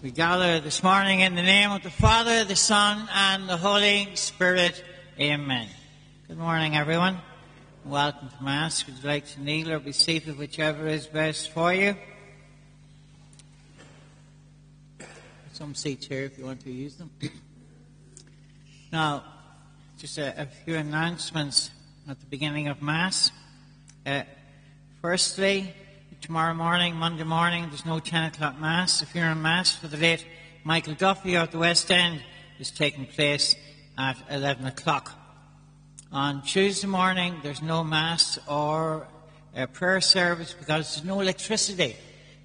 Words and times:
We 0.00 0.12
gather 0.12 0.60
this 0.60 0.84
morning 0.84 1.20
in 1.20 1.34
the 1.34 1.42
name 1.42 1.72
of 1.72 1.82
the 1.82 1.90
Father, 1.90 2.44
the 2.44 2.54
Son, 2.54 3.08
and 3.12 3.48
the 3.48 3.56
Holy 3.56 4.14
Spirit. 4.14 4.84
Amen. 5.18 5.66
Good 6.28 6.38
morning, 6.38 6.76
everyone. 6.76 7.18
Welcome 7.84 8.28
to 8.28 8.44
Mass. 8.44 8.86
Would 8.86 8.98
you 9.02 9.08
like 9.08 9.26
to 9.26 9.42
kneel 9.42 9.72
or 9.72 9.80
be 9.80 9.90
seated, 9.90 10.38
whichever 10.38 10.86
is 10.86 11.08
best 11.08 11.50
for 11.50 11.74
you? 11.74 11.96
Some 15.52 15.74
seats 15.74 16.06
here 16.06 16.22
if 16.22 16.38
you 16.38 16.44
want 16.44 16.60
to 16.60 16.70
use 16.70 16.94
them. 16.94 17.10
now, 18.92 19.24
just 19.98 20.16
a, 20.16 20.42
a 20.42 20.46
few 20.46 20.76
announcements 20.76 21.72
at 22.08 22.20
the 22.20 22.26
beginning 22.26 22.68
of 22.68 22.80
Mass. 22.80 23.32
Uh, 24.06 24.22
firstly, 25.02 25.74
tomorrow 26.20 26.54
morning, 26.54 26.96
Monday 26.96 27.24
morning, 27.24 27.66
there's 27.68 27.86
no 27.86 28.00
10 28.00 28.24
o'clock 28.24 28.58
Mass. 28.58 29.02
If 29.02 29.14
you're 29.14 29.26
in 29.26 29.40
Mass 29.40 29.76
for 29.76 29.86
the 29.88 29.96
late 29.96 30.26
Michael 30.64 30.94
Duffy 30.94 31.36
at 31.36 31.52
the 31.52 31.58
West 31.58 31.90
End 31.90 32.20
is 32.58 32.70
taking 32.70 33.06
place 33.06 33.54
at 33.96 34.16
11 34.30 34.66
o'clock. 34.66 35.12
On 36.10 36.42
Tuesday 36.42 36.86
morning, 36.86 37.36
there's 37.42 37.62
no 37.62 37.84
Mass 37.84 38.38
or 38.48 39.06
a 39.54 39.66
prayer 39.66 40.00
service 40.00 40.52
because 40.52 40.66
there's 40.66 41.04
no 41.04 41.20
electricity 41.20 41.96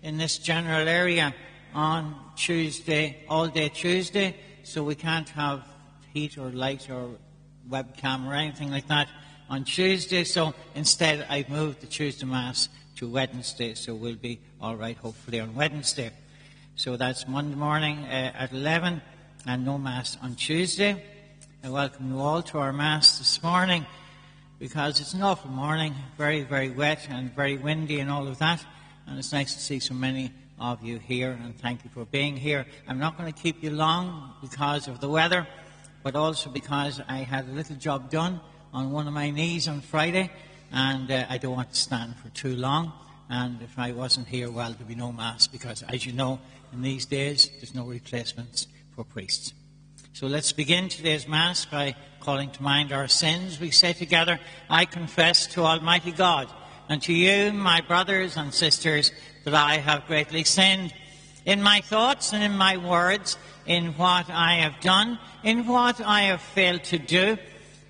in 0.01 0.17
this 0.17 0.37
general 0.37 0.87
area 0.87 1.33
on 1.73 2.15
Tuesday, 2.35 3.23
all 3.27 3.47
day 3.47 3.69
Tuesday, 3.69 4.35
so 4.63 4.83
we 4.83 4.95
can't 4.95 5.29
have 5.29 5.63
heat 6.13 6.37
or 6.37 6.51
light 6.51 6.89
or 6.89 7.09
webcam 7.69 8.27
or 8.27 8.33
anything 8.33 8.69
like 8.69 8.87
that 8.87 9.07
on 9.49 9.63
Tuesday. 9.63 10.23
So 10.23 10.53
instead, 10.75 11.25
I've 11.29 11.49
moved 11.49 11.81
the 11.81 11.87
Tuesday 11.87 12.25
Mass 12.25 12.69
to 12.95 13.09
Wednesday, 13.09 13.73
so 13.73 13.95
we'll 13.95 14.15
be 14.15 14.39
all 14.61 14.75
right, 14.75 14.97
hopefully, 14.97 15.39
on 15.39 15.55
Wednesday. 15.55 16.11
So 16.75 16.95
that's 16.95 17.27
Monday 17.27 17.55
morning 17.55 17.99
uh, 17.99 18.33
at 18.35 18.51
11 18.51 19.01
and 19.45 19.65
no 19.65 19.77
Mass 19.77 20.17
on 20.21 20.35
Tuesday. 20.35 21.01
I 21.63 21.69
welcome 21.69 22.11
you 22.11 22.19
all 22.19 22.41
to 22.43 22.59
our 22.59 22.73
Mass 22.73 23.17
this 23.17 23.41
morning 23.41 23.85
because 24.59 24.99
it's 24.99 25.13
an 25.13 25.23
awful 25.23 25.49
morning, 25.49 25.95
very, 26.17 26.41
very 26.43 26.69
wet 26.69 27.07
and 27.09 27.33
very 27.33 27.57
windy 27.57 27.99
and 27.99 28.09
all 28.09 28.27
of 28.27 28.37
that. 28.39 28.63
And 29.07 29.17
it's 29.17 29.33
nice 29.33 29.53
to 29.55 29.59
see 29.59 29.79
so 29.79 29.93
many 29.93 30.31
of 30.59 30.83
you 30.83 30.99
here 30.99 31.31
and 31.43 31.57
thank 31.59 31.83
you 31.83 31.89
for 31.89 32.05
being 32.05 32.37
here. 32.37 32.65
I'm 32.87 32.99
not 32.99 33.17
going 33.17 33.31
to 33.31 33.39
keep 33.39 33.63
you 33.63 33.71
long 33.71 34.33
because 34.41 34.87
of 34.87 34.99
the 34.99 35.09
weather, 35.09 35.47
but 36.03 36.15
also 36.15 36.49
because 36.49 37.01
I 37.07 37.17
had 37.17 37.47
a 37.47 37.51
little 37.51 37.75
job 37.75 38.09
done 38.11 38.39
on 38.73 38.91
one 38.91 39.07
of 39.07 39.13
my 39.13 39.29
knees 39.29 39.67
on 39.67 39.81
Friday 39.81 40.31
and 40.73 41.09
uh, 41.11 41.25
I 41.29 41.37
don't 41.37 41.55
want 41.55 41.71
to 41.71 41.79
stand 41.79 42.15
for 42.17 42.29
too 42.29 42.55
long. 42.55 42.91
And 43.29 43.61
if 43.61 43.77
I 43.77 43.91
wasn't 43.91 44.27
here, 44.27 44.49
well, 44.51 44.71
there'd 44.71 44.87
be 44.87 44.95
no 44.95 45.11
Mass 45.11 45.47
because, 45.47 45.83
as 45.83 46.05
you 46.05 46.11
know, 46.11 46.39
in 46.73 46.81
these 46.81 47.05
days, 47.05 47.49
there's 47.59 47.75
no 47.75 47.85
replacements 47.85 48.67
for 48.95 49.03
priests. 49.03 49.53
So 50.13 50.27
let's 50.27 50.51
begin 50.51 50.89
today's 50.89 51.27
Mass 51.27 51.65
by 51.65 51.95
calling 52.19 52.49
to 52.51 52.63
mind 52.63 52.91
our 52.91 53.07
sins. 53.07 53.59
We 53.59 53.71
say 53.71 53.93
together, 53.93 54.39
I 54.69 54.85
confess 54.85 55.47
to 55.47 55.61
Almighty 55.61 56.11
God 56.11 56.49
and 56.89 57.01
to 57.03 57.13
you, 57.13 57.53
my 57.53 57.81
brothers 57.81 58.35
and 58.35 58.53
sisters, 58.53 59.11
that 59.45 59.53
I 59.53 59.77
have 59.77 60.07
greatly 60.07 60.43
sinned 60.43 60.93
in 61.45 61.61
my 61.61 61.81
thoughts 61.81 62.33
and 62.33 62.43
in 62.43 62.57
my 62.57 62.77
words, 62.77 63.37
in 63.65 63.93
what 63.93 64.29
I 64.29 64.55
have 64.55 64.79
done, 64.81 65.19
in 65.43 65.67
what 65.67 66.01
I 66.01 66.23
have 66.23 66.41
failed 66.41 66.83
to 66.85 66.97
do, 66.97 67.37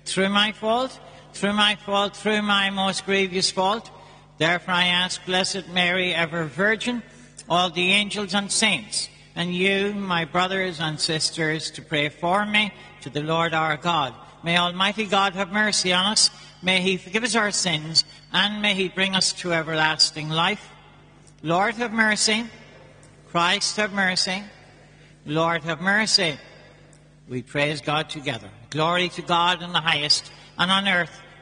through 0.04 0.28
my 0.28 0.52
fault 0.52 0.98
through 1.34 1.52
my 1.52 1.76
fault, 1.76 2.16
through 2.16 2.42
my 2.42 2.70
most 2.70 3.04
grievous 3.04 3.50
fault. 3.50 3.90
Therefore 4.38 4.74
I 4.74 4.86
ask 4.86 5.24
Blessed 5.24 5.68
Mary, 5.68 6.14
ever 6.14 6.44
Virgin, 6.44 7.02
all 7.48 7.70
the 7.70 7.92
angels 7.92 8.34
and 8.34 8.50
saints, 8.50 9.08
and 9.36 9.54
you, 9.54 9.94
my 9.94 10.24
brothers 10.24 10.80
and 10.80 10.98
sisters, 10.98 11.70
to 11.72 11.82
pray 11.82 12.08
for 12.08 12.46
me 12.46 12.72
to 13.02 13.10
the 13.10 13.22
Lord 13.22 13.52
our 13.52 13.76
God. 13.76 14.14
May 14.42 14.56
Almighty 14.56 15.06
God 15.06 15.34
have 15.34 15.52
mercy 15.52 15.92
on 15.92 16.12
us. 16.12 16.30
May 16.62 16.80
He 16.80 16.96
forgive 16.96 17.24
us 17.24 17.34
our 17.34 17.50
sins, 17.50 18.04
and 18.32 18.62
may 18.62 18.74
He 18.74 18.88
bring 18.88 19.14
us 19.14 19.32
to 19.34 19.52
everlasting 19.52 20.28
life. 20.28 20.70
Lord, 21.42 21.74
have 21.74 21.92
mercy. 21.92 22.44
Christ, 23.30 23.76
have 23.76 23.92
mercy. 23.92 24.42
Lord, 25.26 25.62
have 25.64 25.80
mercy. 25.80 26.38
We 27.28 27.42
praise 27.42 27.80
God 27.80 28.10
together. 28.10 28.50
Glory 28.70 29.08
to 29.10 29.22
God 29.22 29.62
in 29.62 29.72
the 29.72 29.80
highest, 29.80 30.30
and 30.58 30.70
on 30.70 30.88
earth 30.88 31.20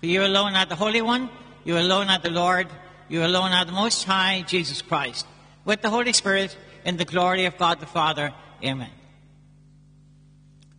For 0.00 0.06
you 0.06 0.24
alone 0.24 0.54
are 0.54 0.66
the 0.66 0.76
Holy 0.76 1.00
One, 1.00 1.28
you 1.64 1.78
alone 1.78 2.08
are 2.08 2.18
the 2.18 2.30
Lord, 2.30 2.68
you 3.08 3.24
alone 3.24 3.52
are 3.52 3.64
the 3.64 3.72
Most 3.72 4.04
High, 4.04 4.44
Jesus 4.46 4.82
Christ, 4.82 5.26
with 5.64 5.82
the 5.82 5.90
Holy 5.90 6.12
Spirit, 6.12 6.56
in 6.84 6.96
the 6.96 7.04
glory 7.04 7.46
of 7.46 7.58
God 7.58 7.80
the 7.80 7.86
Father. 7.86 8.32
Amen. 8.64 8.90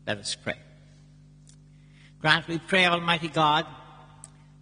Let 0.08 0.18
us 0.18 0.36
pray. 0.36 0.56
Grant, 2.22 2.48
we 2.48 2.58
pray, 2.60 2.86
Almighty 2.86 3.28
God, 3.28 3.66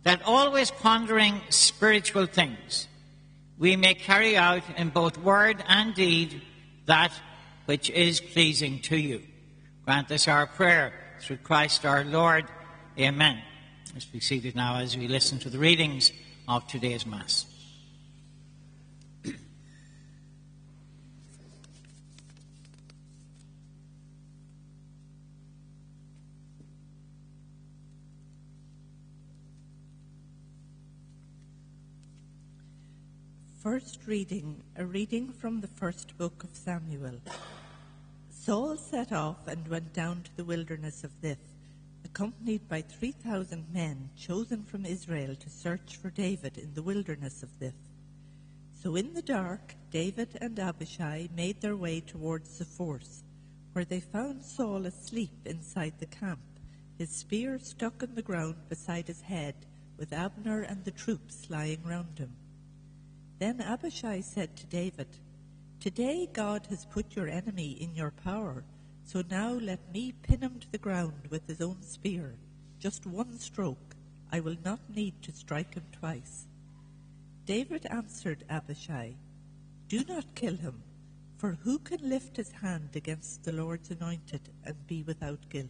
that 0.04 0.22
always 0.24 0.72
pondering 0.72 1.42
spiritual 1.50 2.26
things, 2.26 2.88
we 3.58 3.76
may 3.76 3.94
carry 3.94 4.38
out 4.38 4.64
in 4.76 4.90
both 4.90 5.18
word 5.18 5.64
and 5.68 5.94
deed 5.94 6.42
that 6.86 7.12
which 7.66 7.90
is 7.90 8.22
pleasing 8.22 8.80
to 8.82 8.98
you. 8.98 9.22
Grant 9.86 10.08
this 10.08 10.28
our 10.28 10.48
prayer 10.48 10.94
through 11.22 11.38
Christ 11.38 11.86
our 11.86 12.04
Lord. 12.04 12.46
Amen. 13.00 13.42
Let's 13.94 14.06
be 14.06 14.20
seated 14.20 14.56
now 14.56 14.78
as 14.78 14.98
we 14.98 15.08
listen 15.08 15.40
to 15.40 15.50
the 15.50 15.58
readings 15.58 16.12
of 16.48 16.68
today's 16.68 17.06
Mass. 17.06 17.46
First 33.62 34.00
reading, 34.06 34.64
a 34.76 34.86
reading 34.86 35.32
from 35.32 35.62
the 35.62 35.68
first 35.68 36.18
book 36.18 36.44
of 36.44 36.50
Samuel. 36.54 37.20
Saul 38.30 38.78
set 38.78 39.12
off 39.12 39.48
and 39.48 39.68
went 39.68 39.94
down 39.94 40.24
to 40.24 40.38
the 40.38 40.46
wilderness 40.46 41.04
of 41.04 41.12
Ziph 41.22 41.38
accompanied 42.06 42.68
by 42.68 42.82
3,000 42.82 43.66
men 43.74 44.10
chosen 44.18 44.64
from 44.64 44.86
Israel 44.86 45.36
to 45.36 45.50
search 45.50 45.98
for 45.98 46.10
David 46.10 46.58
in 46.58 46.74
the 46.74 46.82
wilderness 46.82 47.44
of 47.44 47.50
Ziph. 47.60 47.74
So 48.82 48.96
in 48.96 49.14
the 49.14 49.22
dark, 49.22 49.76
David 49.92 50.38
and 50.40 50.60
Abishai 50.60 51.30
made 51.36 51.62
their 51.62 51.76
way 51.76 52.00
towards 52.00 52.58
the 52.58 52.66
force, 52.66 53.24
where 53.74 53.86
they 53.86 54.00
found 54.00 54.44
Saul 54.44 54.86
asleep 54.86 55.46
inside 55.46 55.94
the 56.00 56.06
camp, 56.06 56.40
his 56.98 57.10
spear 57.10 57.60
stuck 57.60 58.02
in 58.02 58.16
the 58.16 58.22
ground 58.22 58.56
beside 58.70 59.08
his 59.08 59.22
head, 59.22 59.56
with 59.98 60.14
Abner 60.14 60.62
and 60.62 60.84
the 60.86 60.92
troops 60.92 61.50
lying 61.50 61.84
round 61.84 62.18
him. 62.18 62.34
Then 63.40 63.62
Abishai 63.62 64.22
said 64.22 64.56
to 64.58 64.66
David, 64.68 65.08
Today 65.80 66.28
God 66.32 66.68
has 66.70 66.86
put 66.86 67.16
your 67.16 67.28
enemy 67.28 67.72
in 67.72 67.96
your 67.96 68.12
power 68.12 68.64
so 69.08 69.24
now 69.32 69.54
let 69.54 69.80
me 69.94 70.14
pin 70.22 70.42
him 70.42 70.60
to 70.60 70.70
the 70.70 70.78
ground 70.78 71.30
with 71.30 71.48
his 71.48 71.62
own 71.62 71.82
spear. 71.82 72.36
Just 72.78 73.06
one 73.06 73.40
stroke. 73.40 73.96
I 74.34 74.42
will 74.42 74.58
not 74.66 74.82
need 74.94 75.22
to 75.24 75.32
strike 75.32 75.76
him 75.76 75.86
twice. 75.94 76.46
David 77.46 77.86
answered 77.86 78.44
Abishai, 78.50 79.14
Do 79.88 80.04
not 80.10 80.36
kill 80.36 80.58
him, 80.58 80.84
for 81.38 81.58
who 81.64 81.80
can 81.80 82.10
lift 82.10 82.36
his 82.36 82.52
hand 82.52 82.90
against 82.96 83.46
the 83.46 83.54
Lord's 83.54 83.92
anointed 83.92 84.42
and 84.66 84.76
be 84.88 85.04
without 85.04 85.48
guilt? 85.48 85.70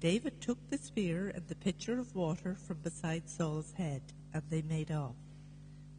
David 0.00 0.40
took 0.40 0.58
the 0.70 0.78
spear 0.78 1.28
and 1.28 1.46
the 1.46 1.54
pitcher 1.54 1.98
of 1.98 2.16
water 2.16 2.54
from 2.54 2.78
beside 2.78 3.28
Saul's 3.28 3.74
head, 3.76 4.00
and 4.32 4.42
they 4.48 4.62
made 4.62 4.90
off. 4.90 5.14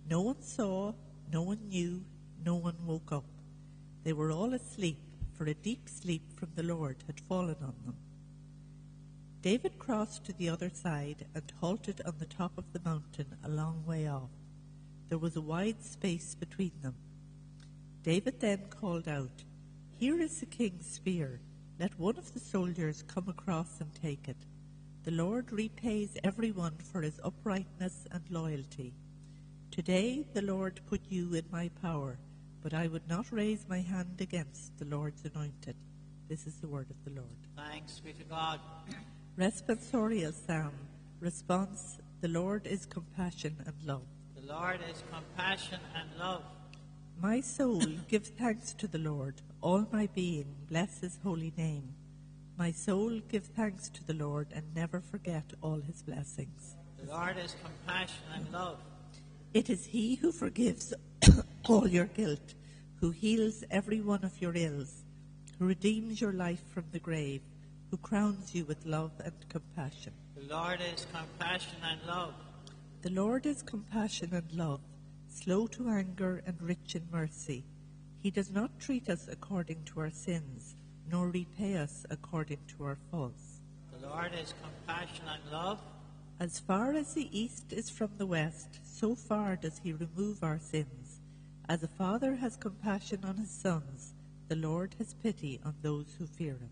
No 0.09 0.21
one 0.21 0.41
saw, 0.41 0.93
no 1.31 1.43
one 1.43 1.69
knew, 1.69 2.03
no 2.43 2.55
one 2.55 2.77
woke 2.83 3.11
up. 3.11 3.25
They 4.03 4.13
were 4.13 4.31
all 4.31 4.55
asleep 4.55 5.04
for 5.37 5.45
a 5.45 5.53
deep 5.53 5.89
sleep 5.89 6.37
from 6.39 6.49
the 6.55 6.63
Lord 6.63 6.97
had 7.07 7.19
fallen 7.19 7.57
on 7.61 7.75
them. 7.85 7.95
David 9.41 9.77
crossed 9.77 10.25
to 10.25 10.33
the 10.33 10.49
other 10.49 10.69
side 10.69 11.25
and 11.35 11.53
halted 11.59 12.01
on 12.05 12.15
the 12.17 12.25
top 12.25 12.57
of 12.57 12.71
the 12.73 12.81
mountain 12.83 13.27
a 13.43 13.49
long 13.49 13.83
way 13.85 14.07
off. 14.07 14.31
There 15.09 15.19
was 15.19 15.35
a 15.35 15.41
wide 15.41 15.83
space 15.83 16.33
between 16.33 16.71
them. 16.81 16.95
David 18.01 18.39
then 18.39 18.61
called 18.69 19.07
out, 19.07 19.43
Here 19.99 20.19
is 20.19 20.39
the 20.39 20.47
king's 20.47 20.87
spear. 20.87 21.39
Let 21.79 21.99
one 21.99 22.17
of 22.17 22.33
the 22.33 22.39
soldiers 22.39 23.03
come 23.07 23.27
across 23.27 23.81
and 23.81 23.93
take 23.93 24.27
it. 24.27 24.37
The 25.03 25.11
Lord 25.11 25.51
repays 25.51 26.17
everyone 26.23 26.77
for 26.91 27.01
his 27.01 27.19
uprightness 27.23 28.07
and 28.11 28.23
loyalty. 28.31 28.93
Today 29.69 30.25
the 30.33 30.41
Lord 30.41 30.79
put 30.87 31.01
you 31.09 31.33
in 31.33 31.45
my 31.51 31.69
power, 31.81 32.17
but 32.65 32.73
I 32.73 32.87
would 32.87 33.07
not 33.07 33.31
raise 33.31 33.63
my 33.69 33.81
hand 33.81 34.19
against 34.19 34.75
the 34.79 34.85
Lord's 34.85 35.23
anointed. 35.23 35.75
This 36.27 36.47
is 36.47 36.55
the 36.55 36.67
word 36.67 36.87
of 36.89 36.95
the 37.05 37.21
Lord. 37.21 37.37
Thanks 37.55 37.99
be 37.99 38.11
to 38.13 38.23
God. 38.23 38.59
Responsorial 39.37 40.33
Psalm. 40.33 40.73
Response 41.19 41.99
The 42.21 42.27
Lord 42.27 42.65
is 42.65 42.87
compassion 42.87 43.55
and 43.67 43.75
love. 43.85 44.07
The 44.35 44.51
Lord 44.51 44.79
is 44.89 45.03
compassion 45.13 45.79
and 45.95 46.09
love. 46.17 46.41
My 47.21 47.39
soul, 47.39 47.85
gives 48.07 48.29
thanks 48.29 48.73
to 48.79 48.87
the 48.87 48.97
Lord. 48.97 49.43
All 49.61 49.85
my 49.91 50.09
being, 50.15 50.55
bless 50.67 51.01
his 51.01 51.19
holy 51.21 51.53
name. 51.55 51.93
My 52.57 52.71
soul, 52.71 53.19
give 53.29 53.45
thanks 53.45 53.89
to 53.89 54.03
the 54.03 54.15
Lord 54.15 54.47
and 54.51 54.63
never 54.73 55.01
forget 55.01 55.53
all 55.61 55.81
his 55.81 56.01
blessings. 56.01 56.77
The 56.97 57.13
Lord 57.13 57.37
is 57.37 57.55
compassion 57.63 58.23
and 58.33 58.51
love. 58.51 58.79
It 59.53 59.69
is 59.69 59.85
he 59.85 60.15
who 60.15 60.31
forgives 60.31 60.93
all 61.67 61.87
your 61.87 62.05
guilt, 62.05 62.53
who 63.01 63.11
heals 63.11 63.63
every 63.71 64.01
one 64.01 64.23
of 64.23 64.41
your 64.41 64.55
ills, 64.55 65.03
who 65.57 65.65
redeems 65.65 66.21
your 66.21 66.33
life 66.33 66.61
from 66.73 66.85
the 66.91 66.99
grave, 66.99 67.41
who 67.89 67.97
crowns 67.97 68.53
you 68.53 68.65
with 68.65 68.85
love 68.85 69.11
and 69.23 69.33
compassion. 69.49 70.13
The 70.35 70.53
Lord 70.53 70.79
is 70.93 71.07
compassion 71.11 71.77
and 71.83 71.99
love. 72.07 72.33
The 73.01 73.11
Lord 73.11 73.45
is 73.45 73.61
compassion 73.63 74.29
and 74.33 74.51
love, 74.53 74.81
slow 75.29 75.67
to 75.67 75.89
anger 75.89 76.43
and 76.45 76.61
rich 76.61 76.95
in 76.95 77.07
mercy. 77.11 77.63
He 78.21 78.31
does 78.31 78.51
not 78.51 78.79
treat 78.79 79.09
us 79.09 79.27
according 79.31 79.83
to 79.85 79.99
our 80.01 80.11
sins, 80.11 80.75
nor 81.09 81.29
repay 81.29 81.77
us 81.77 82.05
according 82.09 82.59
to 82.77 82.83
our 82.83 82.97
faults. 83.11 83.61
The 83.91 84.07
Lord 84.07 84.31
is 84.39 84.53
compassion 84.61 85.25
and 85.27 85.51
love. 85.51 85.79
As 86.39 86.59
far 86.59 86.93
as 86.93 87.13
the 87.13 87.29
east 87.31 87.71
is 87.71 87.89
from 87.89 88.09
the 88.17 88.25
west, 88.25 88.79
so 88.83 89.15
far 89.15 89.55
does 89.55 89.79
he 89.83 89.93
remove 89.93 90.43
our 90.43 90.59
sins. 90.59 91.04
As 91.67 91.81
a 91.81 91.87
father 91.87 92.35
has 92.35 92.55
compassion 92.57 93.21
on 93.23 93.37
his 93.37 93.49
sons, 93.49 94.13
the 94.49 94.55
Lord 94.55 94.93
has 94.99 95.15
pity 95.15 95.59
on 95.65 95.73
those 95.81 96.15
who 96.19 96.27
fear 96.27 96.53
him. 96.53 96.69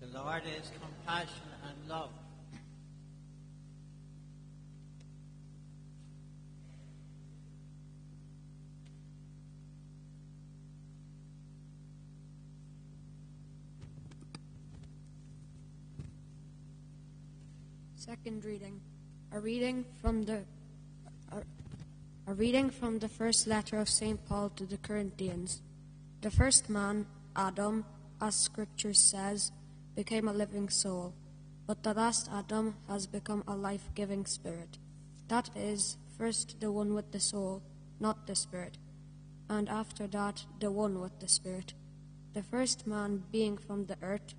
The 0.00 0.18
Lord 0.18 0.42
is 0.44 0.70
compassion 0.82 1.48
and 1.66 1.88
love. 1.88 2.10
Second 17.96 18.44
reading. 18.44 18.78
A 19.32 19.40
reading 19.40 19.86
from 20.02 20.24
the 20.24 20.34
a, 20.34 20.44
a 22.26 22.32
reading 22.32 22.70
from 22.70 22.98
the 22.98 23.08
first 23.08 23.46
letter 23.46 23.78
of 23.78 23.88
St. 23.88 24.18
Paul 24.26 24.48
to 24.56 24.64
the 24.64 24.78
Corinthians. 24.78 25.60
The 26.22 26.30
first 26.30 26.70
man, 26.70 27.04
Adam, 27.36 27.84
as 28.18 28.34
scripture 28.34 28.94
says, 28.94 29.52
became 29.94 30.26
a 30.26 30.32
living 30.32 30.70
soul, 30.70 31.12
but 31.66 31.82
the 31.82 31.92
last 31.92 32.30
Adam 32.32 32.76
has 32.88 33.06
become 33.06 33.44
a 33.46 33.54
life-giving 33.54 34.24
spirit. 34.24 34.78
That 35.28 35.50
is, 35.54 35.98
first 36.16 36.60
the 36.60 36.72
one 36.72 36.94
with 36.94 37.12
the 37.12 37.20
soul, 37.20 37.62
not 38.00 38.26
the 38.26 38.34
spirit, 38.34 38.78
and 39.50 39.68
after 39.68 40.06
that 40.06 40.46
the 40.60 40.70
one 40.70 41.02
with 41.02 41.20
the 41.20 41.28
spirit. 41.28 41.74
The 42.32 42.42
first 42.42 42.86
man, 42.86 43.24
being 43.32 43.58
from 43.58 43.84
the 43.84 43.98
earth, 44.00 44.34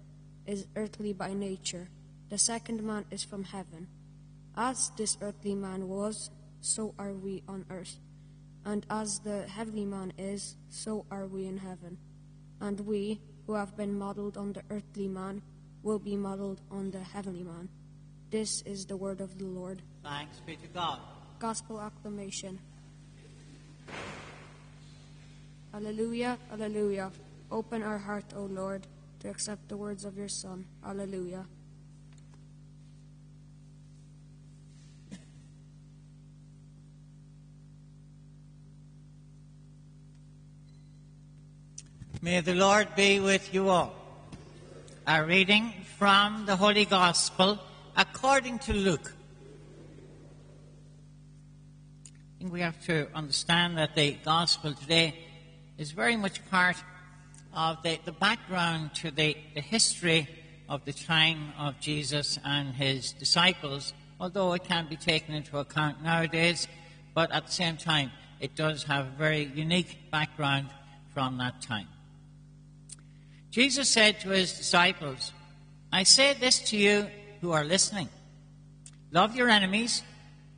is 0.47 0.65
earthly 0.75 1.13
by 1.13 1.35
nature. 1.35 1.89
The 2.29 2.39
second 2.39 2.81
man 2.81 3.05
is 3.11 3.23
from 3.23 3.43
heaven. 3.43 3.87
As 4.57 4.91
this 4.97 5.17
earthly 5.21 5.53
man 5.53 5.87
was, 5.87 6.31
so 6.65 6.93
are 6.97 7.13
we 7.13 7.43
on 7.47 7.65
earth. 7.69 7.99
And 8.65 8.85
as 8.89 9.19
the 9.19 9.43
heavenly 9.47 9.85
man 9.85 10.11
is, 10.17 10.57
so 10.69 11.05
are 11.11 11.27
we 11.27 11.45
in 11.45 11.57
heaven. 11.57 11.97
And 12.59 12.79
we, 12.81 13.21
who 13.45 13.53
have 13.53 13.77
been 13.77 13.97
modeled 13.97 14.37
on 14.37 14.53
the 14.53 14.63
earthly 14.71 15.07
man, 15.07 15.43
will 15.83 15.99
be 15.99 16.17
modeled 16.17 16.61
on 16.71 16.89
the 16.89 17.03
heavenly 17.03 17.43
man. 17.43 17.69
This 18.31 18.63
is 18.63 18.85
the 18.87 18.97
word 18.97 19.21
of 19.21 19.37
the 19.37 19.45
Lord. 19.45 19.83
Thanks 20.03 20.39
be 20.39 20.55
to 20.55 20.67
God. 20.73 20.99
Gospel 21.37 21.79
acclamation. 21.79 22.57
Alleluia, 25.73 26.39
alleluia. 26.51 27.11
Open 27.51 27.83
our 27.83 27.99
heart, 27.99 28.25
O 28.35 28.45
Lord, 28.45 28.87
to 29.19 29.29
accept 29.29 29.69
the 29.69 29.77
words 29.77 30.03
of 30.03 30.17
your 30.17 30.29
Son. 30.29 30.65
Alleluia. 30.83 31.45
May 42.25 42.41
the 42.41 42.55
Lord 42.55 42.87
be 42.95 43.19
with 43.19 43.53
you 43.53 43.69
all. 43.69 43.93
A 45.05 45.23
reading 45.23 45.71
from 45.99 46.47
the 46.47 46.55
Holy 46.55 46.85
Gospel 46.85 47.59
according 47.95 48.57
to 48.65 48.73
Luke. 48.73 49.13
I 52.03 52.39
think 52.39 52.51
we 52.51 52.61
have 52.61 52.83
to 52.87 53.09
understand 53.13 53.77
that 53.77 53.93
the 53.93 54.13
Gospel 54.25 54.73
today 54.73 55.13
is 55.77 55.91
very 55.91 56.15
much 56.15 56.43
part 56.49 56.77
of 57.53 57.83
the, 57.83 57.99
the 58.05 58.11
background 58.11 58.95
to 58.95 59.11
the, 59.11 59.37
the 59.53 59.61
history 59.61 60.27
of 60.67 60.83
the 60.83 60.93
time 60.93 61.53
of 61.59 61.79
Jesus 61.79 62.39
and 62.43 62.73
his 62.73 63.11
disciples, 63.11 63.93
although 64.19 64.53
it 64.53 64.63
can 64.63 64.87
be 64.89 64.95
taken 64.95 65.35
into 65.35 65.59
account 65.59 66.01
nowadays, 66.01 66.67
but 67.13 67.31
at 67.31 67.45
the 67.45 67.51
same 67.51 67.77
time, 67.77 68.09
it 68.39 68.55
does 68.55 68.81
have 68.85 69.05
a 69.05 69.11
very 69.11 69.43
unique 69.53 70.09
background 70.09 70.69
from 71.13 71.37
that 71.37 71.61
time. 71.61 71.85
Jesus 73.55 73.87
said 73.87 74.19
to 74.19 74.31
his 74.31 74.51
disciples, 74.51 75.31
I 75.89 76.03
say 76.03 76.33
this 76.33 76.59
to 76.71 76.77
you 76.77 77.07
who 77.39 77.53
are 77.53 77.63
listening. 77.63 78.09
Love 79.11 79.33
your 79.33 79.47
enemies, 79.47 80.03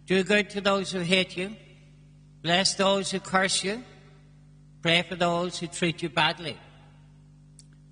do 0.08 0.24
good 0.24 0.50
to 0.50 0.62
those 0.62 0.92
who 0.92 1.02
hate 1.02 1.38
you, 1.38 1.56
bless 2.42 2.74
those 2.74 3.12
who 3.12 3.20
curse 3.20 3.64
you, 3.64 3.84
pray 4.82 5.04
for 5.04 5.14
those 5.14 5.60
who 5.60 5.68
treat 5.68 6.02
you 6.02 6.10
badly. 6.10 6.58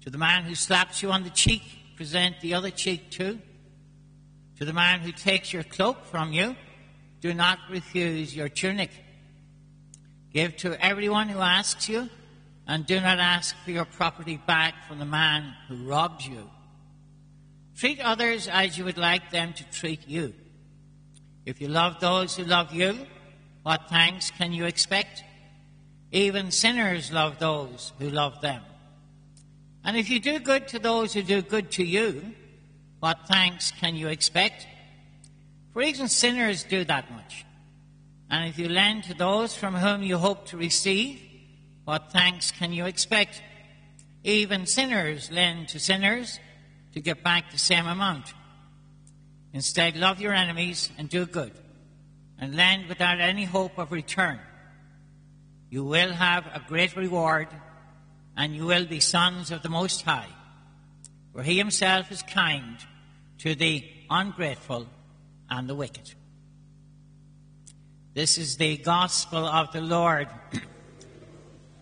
To 0.05 0.09
the 0.09 0.17
man 0.17 0.41
who 0.41 0.55
slaps 0.55 1.03
you 1.03 1.11
on 1.11 1.21
the 1.21 1.29
cheek, 1.29 1.61
present 1.95 2.41
the 2.41 2.55
other 2.55 2.71
cheek 2.71 3.11
too. 3.11 3.37
To 4.57 4.65
the 4.65 4.73
man 4.73 5.01
who 5.01 5.11
takes 5.11 5.53
your 5.53 5.61
cloak 5.61 6.03
from 6.05 6.33
you, 6.33 6.55
do 7.21 7.31
not 7.31 7.59
refuse 7.69 8.35
your 8.35 8.49
tunic. 8.49 8.89
Give 10.33 10.57
to 10.57 10.83
everyone 10.83 11.29
who 11.29 11.41
asks 11.41 11.89
you 11.89 12.09
and 12.67 12.85
do 12.85 12.99
not 12.99 13.19
ask 13.19 13.55
for 13.63 13.71
your 13.71 13.85
property 13.85 14.37
back 14.37 14.87
from 14.87 14.99
the 14.99 15.05
man 15.05 15.53
who 15.67 15.87
robbed 15.87 16.23
you. 16.23 16.49
Treat 17.77 17.99
others 17.99 18.47
as 18.47 18.77
you 18.77 18.85
would 18.85 18.97
like 18.97 19.31
them 19.31 19.53
to 19.53 19.63
treat 19.71 20.07
you. 20.07 20.33
If 21.45 21.61
you 21.61 21.67
love 21.67 21.99
those 21.99 22.35
who 22.35 22.43
love 22.43 22.73
you, 22.73 22.97
what 23.63 23.89
thanks 23.89 24.31
can 24.31 24.53
you 24.53 24.65
expect? 24.65 25.23
Even 26.11 26.51
sinners 26.51 27.11
love 27.11 27.39
those 27.39 27.93
who 27.99 28.09
love 28.09 28.41
them. 28.41 28.61
And 29.83 29.97
if 29.97 30.09
you 30.09 30.19
do 30.19 30.39
good 30.39 30.67
to 30.69 30.79
those 30.79 31.13
who 31.13 31.21
do 31.21 31.41
good 31.41 31.71
to 31.71 31.83
you, 31.83 32.33
what 32.99 33.27
thanks 33.27 33.71
can 33.71 33.95
you 33.95 34.07
expect? 34.07 34.65
For 35.73 35.81
even 35.81 36.07
sinners 36.07 36.63
do 36.63 36.83
that 36.85 37.11
much. 37.11 37.45
And 38.29 38.49
if 38.49 38.57
you 38.57 38.69
lend 38.69 39.03
to 39.03 39.13
those 39.13 39.55
from 39.55 39.75
whom 39.75 40.01
you 40.01 40.17
hope 40.17 40.47
to 40.47 40.57
receive, 40.57 41.21
what 41.85 42.11
thanks 42.11 42.51
can 42.51 42.73
you 42.73 42.85
expect? 42.85 43.41
Even 44.23 44.65
sinners 44.65 45.31
lend 45.31 45.69
to 45.69 45.79
sinners 45.79 46.39
to 46.93 46.99
get 46.99 47.23
back 47.23 47.51
the 47.51 47.59
same 47.59 47.85
amount. 47.85 48.33
Instead, 49.53 49.95
love 49.95 50.19
your 50.19 50.33
enemies 50.33 50.91
and 50.97 51.07
do 51.07 51.25
good, 51.25 51.53
and 52.39 52.55
lend 52.55 52.89
without 52.89 53.21
any 53.21 53.45
hope 53.45 53.77
of 53.77 53.91
return. 53.91 54.39
You 55.69 55.83
will 55.83 56.11
have 56.11 56.45
a 56.47 56.61
great 56.67 56.95
reward, 56.95 57.47
and 58.35 58.55
you 58.55 58.65
will 58.65 58.85
be 58.85 58.99
sons 58.99 59.51
of 59.51 59.61
the 59.61 59.69
Most 59.69 60.01
High, 60.01 60.29
for 61.31 61.43
He 61.43 61.57
Himself 61.57 62.11
is 62.11 62.23
kind 62.23 62.77
to 63.39 63.55
the 63.55 63.87
ungrateful 64.09 64.87
and 65.49 65.69
the 65.69 65.75
wicked. 65.75 66.13
This 68.13 68.37
is 68.37 68.57
the 68.57 68.77
gospel 68.77 69.45
of 69.45 69.71
the 69.71 69.81
Lord. 69.81 70.27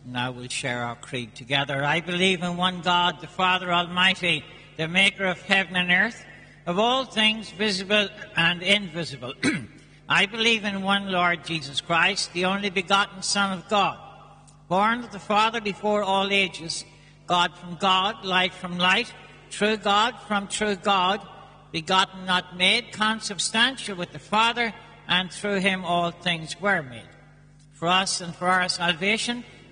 Now 0.06 0.32
we'll 0.32 0.50
share 0.50 0.84
our 0.84 0.96
creed 0.98 1.34
together. 1.34 1.82
I 1.82 2.02
believe 2.02 2.44
in 2.44 2.58
one 2.58 2.82
God, 2.82 3.22
the 3.22 3.28
Father 3.28 3.72
Almighty, 3.72 4.44
the 4.76 4.90
maker 4.90 5.24
of 5.24 5.42
heaven 5.42 5.78
and 5.78 5.92
earth, 5.92 6.26
of 6.66 6.78
all 6.78 7.06
things 7.06 7.50
visible 7.52 8.10
and 8.36 8.62
invisible. 8.62 9.34
I 10.10 10.26
believe 10.26 10.66
in 10.66 10.82
one 10.82 11.10
Lord 11.10 11.46
Jesus 11.46 11.80
Christ, 11.80 12.34
the 12.34 12.46
only 12.46 12.70
begotten 12.70 13.22
Son 13.22 13.58
of 13.58 13.70
God, 13.70 13.98
born 14.68 15.06
of 15.06 15.12
the 15.14 15.20
Father 15.20 15.62
before 15.62 16.04
all 16.04 16.30
ages, 16.32 16.84
God 17.26 17.58
from 17.58 17.76
God, 17.76 18.26
light 18.26 18.54
from 18.54 18.78
light, 18.78 19.12
true 19.52 19.78
God 19.78 20.16
from 20.28 20.48
true 20.48 20.76
God, 20.76 21.26
begotten, 21.72 22.26
not 22.26 22.58
made, 22.58 22.92
consubstantial 22.92 23.96
with 23.96 24.12
the 24.12 24.20
Father, 24.20 24.74
and 25.08 25.32
through 25.32 25.62
him 25.62 25.86
all 25.86 26.12
things 26.12 26.60
were 26.60 26.84
made. 26.84 27.08
For 27.72 27.88
us 27.88 28.20
and 28.20 28.36
for 28.36 28.48
our 28.48 28.68
salvation, 28.68 29.46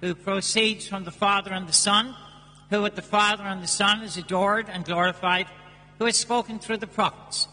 who 0.00 0.14
proceeds 0.14 0.86
from 0.86 1.04
the 1.04 1.10
Father 1.10 1.52
and 1.52 1.68
the 1.68 1.72
Son, 1.72 2.14
who 2.70 2.82
with 2.82 2.94
the 2.94 3.02
Father 3.02 3.44
and 3.44 3.62
the 3.62 3.68
Son 3.68 4.02
is 4.02 4.16
adored 4.16 4.68
and 4.68 4.84
glorified, 4.84 5.46
who 5.98 6.04
has 6.04 6.16
spoken 6.16 6.58
through 6.58 6.76
the 6.76 6.86
prophets. 6.86 7.48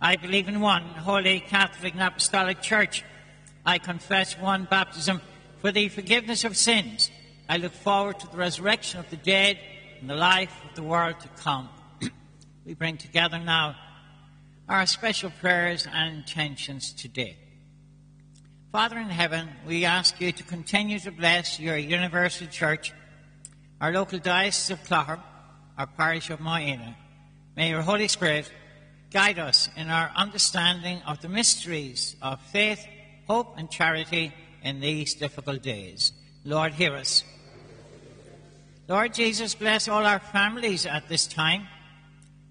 I 0.00 0.16
believe 0.16 0.46
in 0.46 0.60
one 0.60 0.82
holy 0.82 1.40
Catholic 1.40 1.94
and 1.94 2.02
Apostolic 2.02 2.62
Church. 2.62 3.04
I 3.66 3.78
confess 3.78 4.38
one 4.38 4.68
baptism 4.70 5.20
for 5.60 5.72
the 5.72 5.88
forgiveness 5.88 6.44
of 6.44 6.56
sins. 6.56 7.10
I 7.48 7.56
look 7.56 7.72
forward 7.72 8.20
to 8.20 8.28
the 8.28 8.36
resurrection 8.36 9.00
of 9.00 9.10
the 9.10 9.16
dead 9.16 9.58
and 10.00 10.08
the 10.08 10.14
life 10.14 10.52
of 10.68 10.76
the 10.76 10.82
world 10.82 11.18
to 11.20 11.28
come. 11.28 11.68
we 12.64 12.74
bring 12.74 12.96
together 12.96 13.38
now 13.38 13.74
our 14.68 14.86
special 14.86 15.30
prayers 15.30 15.88
and 15.92 16.18
intentions 16.18 16.92
today. 16.92 17.36
Father 18.70 18.98
in 18.98 19.08
heaven, 19.08 19.48
we 19.66 19.86
ask 19.86 20.20
you 20.20 20.30
to 20.30 20.42
continue 20.42 20.98
to 20.98 21.10
bless 21.10 21.58
your 21.58 21.78
universal 21.78 22.46
church, 22.48 22.92
our 23.80 23.90
local 23.90 24.18
diocese 24.18 24.70
of 24.70 24.84
Clogher, 24.84 25.18
our 25.78 25.86
parish 25.86 26.28
of 26.28 26.38
Moyena. 26.40 26.94
May 27.56 27.70
your 27.70 27.80
Holy 27.80 28.08
Spirit 28.08 28.52
guide 29.10 29.38
us 29.38 29.70
in 29.74 29.88
our 29.88 30.10
understanding 30.14 31.00
of 31.06 31.22
the 31.22 31.30
mysteries 31.30 32.14
of 32.20 32.42
faith, 32.42 32.86
hope, 33.26 33.56
and 33.56 33.70
charity 33.70 34.34
in 34.62 34.80
these 34.80 35.14
difficult 35.14 35.62
days. 35.62 36.12
Lord, 36.44 36.74
hear 36.74 36.92
us. 36.92 37.24
Lord 38.86 39.14
Jesus, 39.14 39.54
bless 39.54 39.88
all 39.88 40.04
our 40.04 40.20
families 40.20 40.84
at 40.84 41.08
this 41.08 41.26
time. 41.26 41.66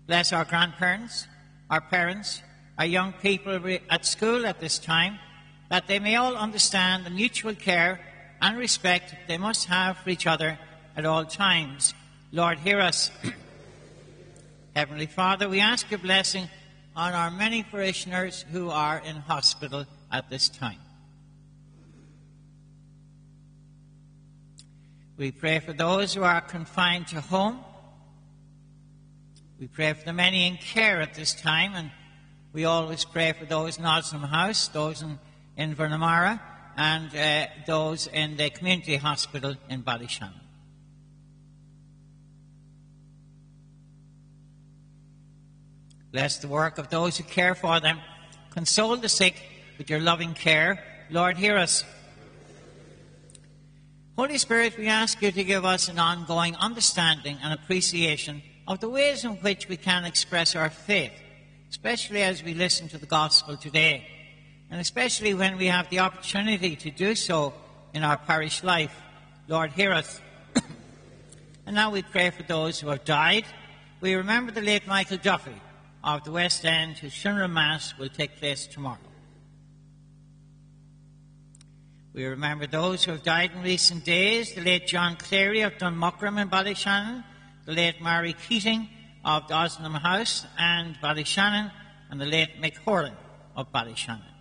Bless 0.08 0.34
our 0.34 0.46
grandparents, 0.46 1.28
our 1.70 1.82
parents, 1.82 2.42
our 2.80 2.88
young 2.88 3.14
people 3.14 3.78
at 3.92 4.04
school 4.04 4.48
at 4.48 4.60
this 4.60 4.80
time, 4.80 5.20
that 5.70 5.88
they 5.88 6.00
may 6.00 6.16
all 6.16 6.36
understand 6.36 7.06
the 7.06 7.10
mutual 7.10 7.56
care 7.56 8.00
and 8.42 8.58
respect 8.58 9.16
they 9.28 9.38
must 9.38 9.66
have 9.66 9.98
for 9.98 10.10
each 10.10 10.28
other 10.28 10.58
at 10.96 11.06
all 11.06 11.26
times. 11.26 11.94
Lord, 12.32 12.60
hear 12.60 12.80
us. 12.80 13.12
Heavenly 14.76 15.08
Father, 15.08 15.50
we 15.50 15.60
ask 15.60 15.90
your 15.90 16.00
blessing 16.00 16.48
on 16.96 17.14
our 17.14 17.32
many 17.32 17.64
parishioners 17.64 18.46
who 18.52 18.70
are 18.70 19.02
in 19.06 19.16
hospital 19.16 19.86
at 20.12 20.30
this 20.30 20.50
time. 20.50 20.80
We 25.18 25.32
pray 25.32 25.60
for 25.60 25.74
those 25.74 26.14
who 26.14 26.24
are 26.24 26.42
confined 26.42 27.08
to 27.08 27.22
home. 27.22 27.60
We 29.60 29.68
pray 29.68 29.94
for 29.94 30.06
the 30.06 30.14
many 30.14 30.46
in 30.48 30.58
care 30.58 31.02
at 31.02 31.16
this 31.16 31.34
time, 31.34 31.74
and 31.74 31.90
we 32.54 32.66
always 32.66 33.04
pray 33.04 33.34
for 33.34 33.46
those 33.46 33.80
in 33.80 33.86
Osnum 33.86 34.22
House, 34.22 34.68
those 34.68 35.02
in, 35.02 35.18
in 35.58 35.76
Vernamara, 35.76 36.40
and 36.78 37.14
uh, 37.16 37.48
those 37.66 38.08
in 38.08 38.38
the 38.38 38.50
community 38.52 38.96
hospital 38.96 39.56
in 39.70 39.82
Ballyshannon. 39.82 40.42
Bless 46.12 46.38
the 46.38 46.48
work 46.48 46.78
of 46.78 46.90
those 46.90 47.18
who 47.18 47.24
care 47.24 47.56
for 47.56 47.80
them. 47.80 48.00
Console 48.52 48.96
the 48.98 49.10
sick 49.10 49.36
with 49.78 49.90
your 49.90 50.00
loving 50.00 50.34
care. 50.34 50.84
Lord, 51.10 51.38
hear 51.38 51.58
us. 51.58 51.84
Holy 54.18 54.38
Spirit, 54.38 54.78
we 54.78 54.88
ask 54.88 55.22
you 55.22 55.32
to 55.32 55.44
give 55.44 55.64
us 55.64 55.90
an 55.90 56.00
ongoing 56.00 56.56
understanding 56.56 57.38
and 57.44 57.54
appreciation 57.54 58.42
of 58.68 58.80
the 58.80 58.90
ways 58.90 59.24
in 59.24 59.34
which 59.38 59.70
we 59.70 59.78
can 59.78 60.06
express 60.06 60.56
our 60.56 60.70
faith, 60.70 61.12
especially 61.70 62.24
as 62.24 62.44
we 62.44 62.54
listen 62.54 62.88
to 62.90 62.98
the 62.98 63.06
gospel 63.06 63.58
today, 63.58 64.08
and 64.70 64.82
especially 64.82 65.34
when 65.34 65.58
we 65.58 65.68
have 65.68 65.90
the 65.90 66.00
opportunity 66.00 66.76
to 66.76 66.92
do 66.92 67.16
so 67.16 67.54
in 67.94 68.04
our 68.04 68.18
parish 68.18 68.64
life. 68.64 68.96
Lord, 69.48 69.72
hear 69.72 69.94
us. 69.94 70.22
and 71.66 71.76
now 71.76 71.92
we 71.92 72.02
pray 72.02 72.30
for 72.30 72.44
those 72.44 72.80
who 72.80 72.90
have 72.90 73.06
died. 73.06 73.46
We 74.02 74.16
remember 74.16 74.52
the 74.52 74.62
late 74.62 74.86
Michael 74.86 75.18
Duffy 75.18 75.62
of 76.04 76.24
the 76.24 76.32
West 76.32 76.66
End, 76.66 76.98
whose 76.98 77.14
funeral 77.14 77.48
mass 77.48 77.98
will 77.98 78.10
take 78.10 78.38
place 78.38 78.68
tomorrow. 78.68 78.98
We 82.14 82.26
remember 82.26 82.66
those 82.66 83.04
who 83.04 83.12
have 83.12 83.24
died 83.24 83.52
in 83.54 83.62
recent 83.62 84.04
days, 84.04 84.54
the 84.54 84.62
late 84.62 84.88
John 84.88 85.18
Cleary 85.18 85.62
of 85.62 85.74
Dunmuckrum 85.74 86.42
in 86.42 86.50
Ballyshannon, 86.50 87.24
the 87.66 87.74
late 87.74 88.02
Mary 88.02 88.34
Keating 88.48 88.90
of 89.24 89.44
Osnum 89.52 89.94
House 89.94 90.46
and 90.58 90.96
Ballyshannon, 91.02 91.72
and 92.10 92.20
the 92.20 92.26
late 92.26 92.60
Mick 92.62 92.78
Horan 92.78 93.14
of 93.56 93.72
Ballyshannon. 93.72 94.37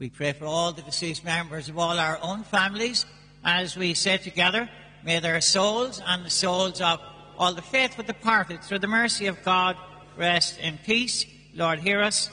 We 0.00 0.08
pray 0.08 0.32
for 0.32 0.46
all 0.46 0.72
the 0.72 0.80
deceased 0.80 1.26
members 1.26 1.68
of 1.68 1.78
all 1.78 1.98
our 1.98 2.18
own 2.22 2.42
families 2.42 3.04
as 3.44 3.76
we 3.76 3.92
say 3.92 4.16
together, 4.16 4.66
may 5.04 5.20
their 5.20 5.42
souls 5.42 6.00
and 6.06 6.24
the 6.24 6.30
souls 6.30 6.80
of 6.80 7.00
all 7.36 7.52
the 7.52 7.60
faithful 7.60 8.04
departed 8.04 8.64
through 8.64 8.78
the 8.78 8.86
mercy 8.86 9.26
of 9.26 9.44
God 9.44 9.76
rest 10.16 10.58
in 10.58 10.78
peace. 10.78 11.26
Lord, 11.54 11.80
hear 11.80 12.00
us. 12.00 12.30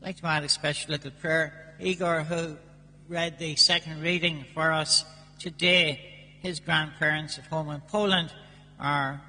I'd 0.00 0.06
like 0.06 0.16
to 0.16 0.26
add 0.26 0.42
a 0.42 0.48
special 0.48 0.90
little 0.90 1.12
prayer. 1.12 1.76
Igor, 1.78 2.24
who 2.24 2.56
read 3.08 3.38
the 3.38 3.54
second 3.54 4.02
reading 4.02 4.44
for 4.54 4.72
us 4.72 5.04
today, 5.38 6.00
his 6.42 6.58
grandparents 6.58 7.38
at 7.38 7.46
home 7.46 7.70
in 7.70 7.80
Poland 7.82 8.32
are 8.80 9.22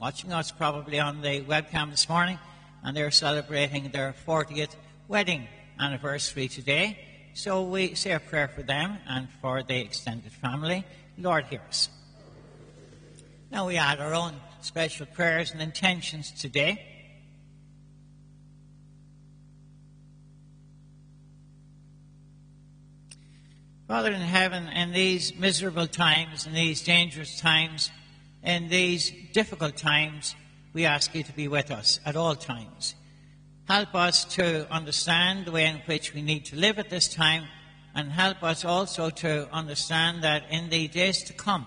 watching 0.00 0.32
us 0.32 0.52
probably 0.52 1.00
on 1.00 1.22
the 1.22 1.40
webcam 1.40 1.90
this 1.90 2.08
morning, 2.08 2.38
and 2.84 2.96
they're 2.96 3.10
celebrating 3.10 3.90
their 3.90 4.14
40th 4.24 4.76
wedding 5.08 5.48
anniversary 5.78 6.48
today. 6.48 6.98
So 7.34 7.62
we 7.62 7.94
say 7.94 8.12
a 8.12 8.20
prayer 8.20 8.48
for 8.48 8.62
them 8.62 8.98
and 9.08 9.28
for 9.40 9.62
the 9.62 9.80
extended 9.80 10.32
family. 10.32 10.84
Lord, 11.18 11.46
hear 11.46 11.62
us. 11.68 11.88
Now 13.50 13.66
we 13.66 13.76
add 13.76 14.00
our 14.00 14.14
own 14.14 14.34
special 14.60 15.06
prayers 15.06 15.52
and 15.52 15.60
intentions 15.60 16.30
today. 16.32 16.80
Father 23.86 24.12
in 24.12 24.20
heaven, 24.20 24.66
in 24.68 24.92
these 24.92 25.36
miserable 25.36 25.86
times, 25.86 26.46
in 26.46 26.54
these 26.54 26.82
dangerous 26.82 27.38
times, 27.38 27.90
in 28.42 28.68
these 28.68 29.12
difficult 29.32 29.76
times, 29.76 30.34
we 30.72 30.86
ask 30.86 31.14
you 31.14 31.22
to 31.22 31.32
be 31.32 31.48
with 31.48 31.70
us 31.70 32.00
at 32.04 32.16
all 32.16 32.34
times. 32.34 32.94
Help 33.68 33.94
us 33.94 34.26
to 34.26 34.70
understand 34.70 35.46
the 35.46 35.52
way 35.52 35.66
in 35.66 35.76
which 35.86 36.12
we 36.12 36.20
need 36.20 36.44
to 36.44 36.56
live 36.56 36.78
at 36.78 36.90
this 36.90 37.08
time, 37.08 37.44
and 37.94 38.12
help 38.12 38.42
us 38.42 38.62
also 38.64 39.08
to 39.08 39.48
understand 39.50 40.22
that 40.22 40.44
in 40.50 40.68
the 40.68 40.86
days 40.88 41.22
to 41.24 41.32
come, 41.32 41.66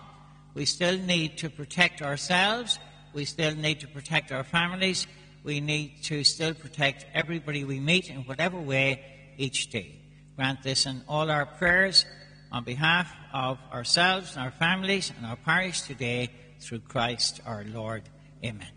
we 0.53 0.65
still 0.65 0.97
need 0.97 1.39
to 1.39 1.49
protect 1.49 2.03
ourselves, 2.03 2.77
we 3.13 3.25
still 3.25 3.55
need 3.55 3.79
to 3.79 3.87
protect 3.87 4.31
our 4.31 4.43
families, 4.43 5.07
we 5.43 5.59
need 5.59 6.03
to 6.03 6.23
still 6.23 6.53
protect 6.53 7.05
everybody 7.15 7.63
we 7.63 7.79
meet 7.79 8.09
in 8.09 8.17
whatever 8.25 8.59
way 8.59 9.03
each 9.37 9.71
day. 9.71 9.99
Grant 10.35 10.61
this 10.61 10.85
in 10.85 11.01
all 11.07 11.31
our 11.31 11.47
prayers 11.47 12.05
on 12.51 12.63
behalf 12.63 13.11
of 13.33 13.57
ourselves 13.73 14.35
and 14.35 14.45
our 14.45 14.51
families 14.51 15.11
and 15.17 15.25
our 15.25 15.37
parish 15.37 15.81
today 15.81 16.29
through 16.59 16.81
Christ 16.81 17.41
our 17.45 17.63
Lord. 17.63 18.03
Amen. 18.43 18.76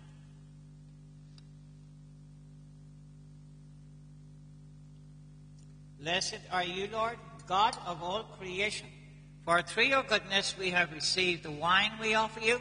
Blessed 6.01 6.39
are 6.51 6.63
you, 6.63 6.89
Lord, 6.91 7.15
God 7.47 7.77
of 7.85 8.01
all 8.01 8.23
creation. 8.23 8.87
For 9.45 9.61
through 9.61 9.83
your 9.83 10.01
goodness 10.01 10.55
we 10.57 10.71
have 10.71 10.91
received 10.91 11.43
the 11.43 11.51
wine 11.51 11.91
we 12.01 12.15
offer 12.15 12.39
you, 12.39 12.59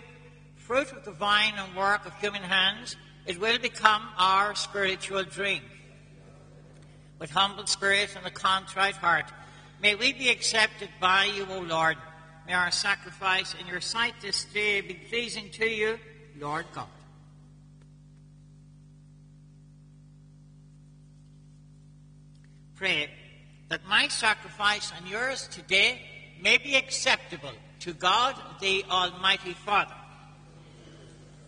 fruit 0.56 0.92
of 0.92 1.06
the 1.06 1.12
vine 1.12 1.54
and 1.56 1.74
work 1.74 2.04
of 2.04 2.14
human 2.20 2.42
hands. 2.42 2.96
It 3.24 3.40
will 3.40 3.58
become 3.58 4.02
our 4.18 4.54
spiritual 4.54 5.24
drink. 5.24 5.62
With 7.18 7.30
humble 7.30 7.66
spirit 7.66 8.14
and 8.14 8.26
a 8.26 8.30
contrite 8.30 8.96
heart, 8.96 9.32
may 9.80 9.94
we 9.94 10.12
be 10.12 10.28
accepted 10.28 10.90
by 11.00 11.24
you, 11.24 11.46
O 11.50 11.60
Lord. 11.60 11.96
May 12.46 12.52
our 12.52 12.70
sacrifice 12.70 13.54
in 13.58 13.66
your 13.66 13.80
sight 13.80 14.14
this 14.20 14.44
day 14.44 14.82
be 14.82 14.94
pleasing 15.08 15.48
to 15.52 15.66
you, 15.66 15.98
Lord 16.38 16.66
God. 16.74 16.88
Pray 22.76 23.08
that 23.70 23.88
my 23.88 24.06
sacrifice 24.08 24.92
and 24.96 25.08
yours 25.08 25.48
today 25.48 26.02
may 26.42 26.58
be 26.58 26.74
acceptable 26.74 27.52
to 27.78 27.92
God 27.92 28.34
the 28.60 28.84
Almighty 28.90 29.52
Father. 29.52 29.94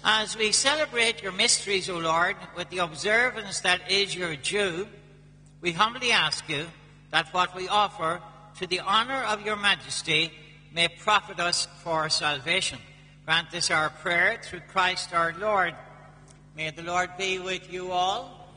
As 0.04 0.36
we 0.36 0.52
celebrate 0.52 1.24
your 1.24 1.32
mysteries, 1.32 1.90
O 1.90 1.98
Lord, 1.98 2.36
with 2.56 2.70
the 2.70 2.78
observance 2.78 3.58
that 3.60 3.90
is 3.90 4.14
your 4.14 4.36
due, 4.36 4.86
we 5.60 5.72
humbly 5.72 6.12
ask 6.12 6.48
you 6.48 6.66
that 7.10 7.34
what 7.34 7.52
we 7.56 7.66
offer 7.66 8.20
to 8.60 8.66
the 8.68 8.78
honor 8.78 9.24
of 9.24 9.44
your 9.44 9.56
majesty 9.56 10.30
may 10.72 10.86
profit 10.86 11.40
us 11.40 11.66
for 11.82 12.08
salvation. 12.08 12.78
Grant 13.24 13.50
this 13.50 13.72
our 13.72 13.90
prayer 13.90 14.40
through 14.40 14.60
Christ 14.68 15.12
our 15.12 15.34
Lord. 15.36 15.74
May 16.56 16.70
the 16.70 16.82
Lord 16.82 17.10
be 17.18 17.38
with 17.38 17.70
you 17.70 17.92
all. 17.92 18.48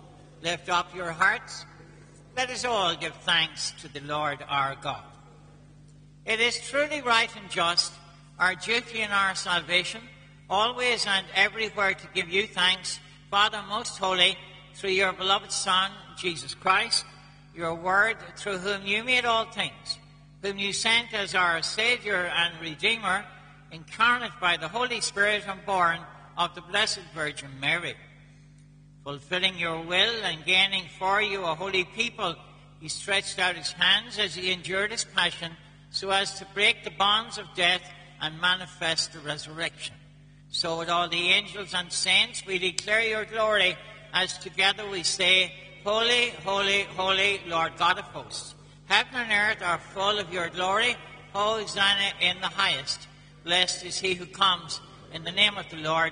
Lift 0.41 0.69
up 0.69 0.95
your 0.95 1.11
hearts. 1.11 1.65
Let 2.37 2.49
us 2.49 2.63
all 2.63 2.95
give 2.95 3.13
thanks 3.23 3.73
to 3.81 3.89
the 3.91 3.99
Lord 3.99 4.39
our 4.47 4.77
God. 4.81 5.03
It 6.25 6.39
is 6.39 6.57
truly 6.69 7.01
right 7.01 7.29
and 7.35 7.49
just, 7.49 7.91
our 8.39 8.55
duty 8.55 9.01
and 9.01 9.11
our 9.11 9.35
salvation, 9.35 9.99
always 10.49 11.05
and 11.05 11.25
everywhere 11.35 11.93
to 11.93 12.07
give 12.13 12.29
you 12.29 12.47
thanks, 12.47 13.01
Father 13.29 13.61
most 13.67 13.97
holy, 13.97 14.37
through 14.75 14.91
your 14.91 15.11
beloved 15.11 15.51
Son, 15.51 15.91
Jesus 16.17 16.53
Christ, 16.53 17.03
your 17.53 17.75
word, 17.75 18.15
through 18.37 18.59
whom 18.59 18.87
you 18.87 19.03
made 19.03 19.25
all 19.25 19.43
things, 19.51 19.99
whom 20.41 20.57
you 20.57 20.71
sent 20.71 21.13
as 21.13 21.35
our 21.35 21.61
Saviour 21.61 22.27
and 22.27 22.61
Redeemer, 22.61 23.25
incarnate 23.73 24.39
by 24.39 24.55
the 24.55 24.69
Holy 24.69 25.01
Spirit 25.01 25.43
and 25.45 25.65
born 25.65 25.99
of 26.39 26.55
the 26.55 26.61
Blessed 26.61 27.01
Virgin 27.13 27.49
Mary. 27.59 27.95
Fulfilling 29.03 29.59
your 29.59 29.81
will 29.81 30.23
and 30.23 30.45
gaining 30.45 30.85
for 30.97 31.21
you 31.21 31.43
a 31.43 31.53
holy 31.53 31.83
people, 31.83 32.33
he 32.79 32.87
stretched 32.87 33.37
out 33.39 33.57
his 33.57 33.73
hands 33.73 34.17
as 34.17 34.35
he 34.35 34.49
endured 34.49 34.91
his 34.91 35.03
passion 35.03 35.51
so 35.91 36.09
as 36.11 36.33
to 36.35 36.45
break 36.53 36.85
the 36.85 36.91
bonds 36.91 37.37
of 37.37 37.45
death 37.55 37.81
and 38.21 38.39
manifest 38.39 39.11
the 39.11 39.19
resurrection. 39.19 39.95
So 40.49 40.79
with 40.79 40.89
all 40.89 41.09
the 41.09 41.29
angels 41.29 41.73
and 41.73 41.91
saints 41.91 42.45
we 42.45 42.57
declare 42.57 43.01
your 43.01 43.25
glory 43.25 43.75
as 44.13 44.37
together 44.37 44.89
we 44.89 45.03
say, 45.03 45.51
Holy, 45.83 46.29
holy, 46.45 46.83
holy, 46.83 47.41
Lord 47.47 47.73
God 47.77 47.99
of 47.99 48.05
hosts. 48.05 48.55
Heaven 48.85 49.13
and 49.15 49.31
earth 49.31 49.63
are 49.63 49.77
full 49.77 50.17
of 50.17 50.31
your 50.31 50.49
glory. 50.49 50.95
Hosanna 51.33 52.13
in 52.21 52.39
the 52.39 52.47
highest. 52.47 53.07
Blessed 53.43 53.85
is 53.85 53.99
he 53.99 54.13
who 54.13 54.25
comes 54.25 54.79
in 55.13 55.23
the 55.23 55.31
name 55.31 55.57
of 55.57 55.69
the 55.69 55.77
Lord. 55.77 56.11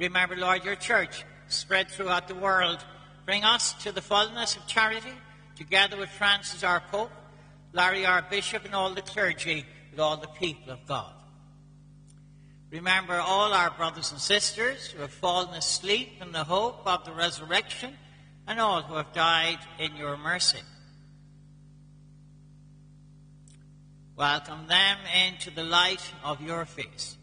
Remember, 0.00 0.34
Lord, 0.34 0.64
your 0.64 0.76
church 0.76 1.26
spread 1.48 1.90
throughout 1.90 2.26
the 2.26 2.34
world. 2.34 2.82
Bring 3.26 3.44
us 3.44 3.74
to 3.82 3.92
the 3.92 4.00
fullness 4.00 4.56
of 4.56 4.66
charity, 4.66 5.12
together 5.56 5.98
with 5.98 6.08
Francis, 6.08 6.64
our 6.64 6.80
Pope, 6.90 7.12
Larry, 7.74 8.06
our 8.06 8.22
Bishop, 8.22 8.64
and 8.64 8.74
all 8.74 8.94
the 8.94 9.02
clergy, 9.02 9.66
with 9.90 10.00
all 10.00 10.16
the 10.16 10.26
people 10.28 10.72
of 10.72 10.86
God. 10.86 11.12
Remember 12.70 13.14
all 13.14 13.52
our 13.52 13.70
brothers 13.72 14.10
and 14.10 14.18
sisters 14.18 14.86
who 14.86 15.02
have 15.02 15.12
fallen 15.12 15.54
asleep 15.54 16.12
in 16.22 16.32
the 16.32 16.44
hope 16.44 16.80
of 16.86 17.04
the 17.04 17.12
resurrection, 17.12 17.92
and 18.46 18.58
all 18.58 18.80
who 18.80 18.94
have 18.94 19.12
died 19.12 19.58
in 19.78 19.96
your 19.96 20.16
mercy. 20.16 20.60
Welcome 24.16 24.66
them 24.66 24.96
into 25.26 25.50
the 25.50 25.62
light 25.62 26.02
of 26.24 26.40
your 26.40 26.64
face. 26.64 27.18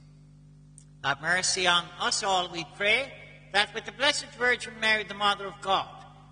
Have 1.07 1.21
mercy 1.21 1.65
on 1.67 1.85
us 2.01 2.21
all, 2.21 2.49
we 2.51 2.65
pray, 2.75 3.09
that 3.53 3.73
with 3.73 3.85
the 3.85 3.93
Blessed 3.93 4.25
Virgin 4.37 4.73
Mary, 4.81 5.05
the 5.05 5.13
Mother 5.13 5.47
of 5.47 5.53
God, 5.61 5.87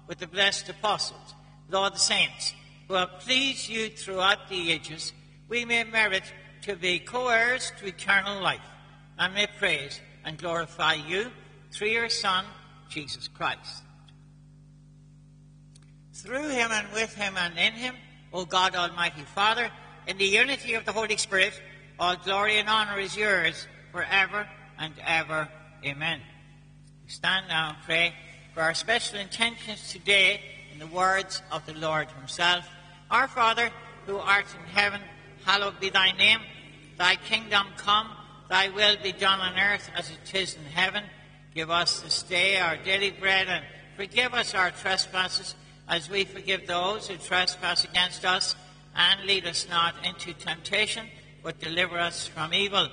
with 0.05 0.17
the 0.17 0.27
blessed 0.27 0.67
apostles, 0.67 1.33
with 1.65 1.75
all 1.75 1.89
the 1.89 1.97
saints 1.97 2.53
who 2.89 2.95
have 2.95 3.21
pleased 3.21 3.69
you 3.69 3.87
throughout 3.87 4.49
the 4.49 4.73
ages, 4.73 5.13
we 5.47 5.63
may 5.63 5.85
merit 5.85 6.23
to 6.63 6.75
be 6.75 6.99
co-heirs 6.99 7.71
to 7.79 7.87
eternal 7.87 8.43
life, 8.43 8.67
and 9.17 9.33
may 9.33 9.47
praise 9.47 10.01
and 10.25 10.37
glorify 10.37 10.95
you 10.95 11.31
through 11.71 11.87
your 11.87 12.09
Son, 12.09 12.43
Jesus 12.89 13.29
Christ. 13.29 13.81
through 16.11 16.49
him 16.49 16.71
and 16.73 16.91
with 16.91 17.15
him 17.15 17.35
and 17.37 17.57
in 17.57 17.71
him, 17.71 17.95
O 18.33 18.43
God 18.43 18.75
Almighty 18.75 19.21
Father, 19.21 19.71
in 20.05 20.17
the 20.17 20.25
unity 20.25 20.73
of 20.73 20.83
the 20.83 20.91
Holy 20.91 21.15
Spirit, 21.15 21.61
all 21.97 22.17
glory 22.17 22.57
and 22.57 22.67
honor 22.67 22.99
is 22.99 23.15
yours 23.15 23.67
forever 23.93 24.45
and 24.79 24.93
ever. 25.05 25.47
Amen. 25.83 26.21
We 27.03 27.09
stand 27.09 27.47
now 27.47 27.69
and 27.69 27.77
pray 27.85 28.13
for 28.53 28.61
our 28.61 28.73
special 28.73 29.19
intentions 29.19 29.91
today 29.91 30.41
in 30.73 30.79
the 30.79 30.87
words 30.87 31.41
of 31.51 31.65
the 31.65 31.73
Lord 31.73 32.09
himself. 32.11 32.65
Our 33.11 33.27
Father, 33.27 33.69
who 34.05 34.17
art 34.17 34.45
in 34.59 34.65
heaven, 34.73 35.01
hallowed 35.45 35.79
be 35.79 35.89
thy 35.89 36.11
name. 36.11 36.39
Thy 36.97 37.15
kingdom 37.15 37.67
come, 37.77 38.09
thy 38.49 38.69
will 38.69 38.95
be 39.03 39.11
done 39.11 39.39
on 39.39 39.59
earth 39.59 39.89
as 39.95 40.09
it 40.09 40.35
is 40.35 40.55
in 40.55 40.65
heaven. 40.65 41.03
Give 41.53 41.69
us 41.69 42.01
this 42.01 42.23
day 42.23 42.57
our 42.57 42.77
daily 42.77 43.11
bread 43.11 43.47
and 43.47 43.63
forgive 43.95 44.33
us 44.33 44.53
our 44.53 44.71
trespasses 44.71 45.55
as 45.87 46.09
we 46.09 46.25
forgive 46.25 46.67
those 46.67 47.07
who 47.07 47.17
trespass 47.17 47.83
against 47.83 48.25
us. 48.25 48.55
And 48.95 49.27
lead 49.27 49.45
us 49.45 49.67
not 49.69 49.93
into 50.05 50.33
temptation, 50.33 51.07
but 51.43 51.59
deliver 51.59 51.99
us 51.99 52.27
from 52.27 52.53
evil. 52.53 52.87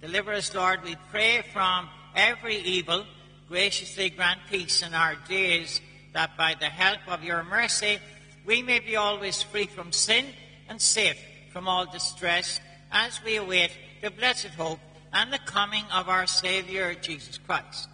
Deliver 0.00 0.32
us, 0.32 0.54
Lord, 0.54 0.82
we 0.84 0.96
pray, 1.10 1.42
from 1.52 1.88
every 2.14 2.56
evil. 2.56 3.04
Graciously 3.48 4.10
grant 4.10 4.40
peace 4.50 4.82
in 4.82 4.92
our 4.92 5.14
days, 5.28 5.80
that 6.12 6.36
by 6.36 6.54
the 6.58 6.66
help 6.66 6.98
of 7.06 7.22
your 7.22 7.44
mercy 7.44 7.98
we 8.44 8.62
may 8.62 8.78
be 8.78 8.96
always 8.96 9.42
free 9.42 9.66
from 9.66 9.92
sin 9.92 10.24
and 10.68 10.80
safe 10.80 11.18
from 11.52 11.68
all 11.68 11.86
distress 11.86 12.60
as 12.92 13.22
we 13.24 13.36
await 13.36 13.70
the 14.02 14.10
blessed 14.10 14.48
hope 14.48 14.78
and 15.12 15.32
the 15.32 15.38
coming 15.38 15.84
of 15.92 16.08
our 16.08 16.26
Saviour 16.26 16.94
Jesus 16.94 17.38
Christ. 17.38 17.88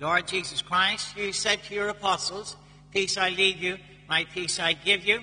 Lord 0.00 0.26
Jesus 0.26 0.62
Christ, 0.62 1.16
you 1.16 1.32
said 1.32 1.62
to 1.64 1.74
your 1.74 1.88
apostles, 1.88 2.56
Peace 2.90 3.18
I 3.18 3.28
leave 3.28 3.58
you, 3.58 3.76
my 4.08 4.24
peace 4.24 4.58
I 4.58 4.72
give 4.72 5.04
you. 5.04 5.20